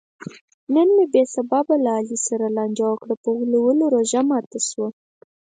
نن 0.73 0.87
مې 0.95 1.05
بې 1.13 1.23
سببه 1.33 1.75
له 1.83 1.89
علي 1.97 2.17
سره 2.27 2.45
لانجه 2.55 2.85
وکړه؛ 2.89 3.15
په 3.23 3.29
غولو 3.37 3.85
روژه 3.93 4.21
ماته 4.29 4.59
شوه. 4.69 4.87